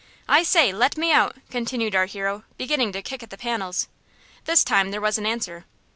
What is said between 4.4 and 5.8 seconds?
This time there was an answer.